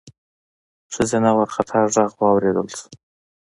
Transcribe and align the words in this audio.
ښځينه 0.93 1.29
وارخطا 1.37 1.79
غږ 1.93 2.11
واورېدل 2.19 2.67
شو: 2.77 2.85